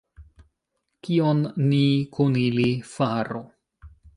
[1.07, 1.83] Kion ni
[2.17, 2.67] kun ili
[2.97, 3.45] faru?